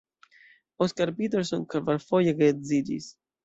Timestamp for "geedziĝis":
2.43-3.15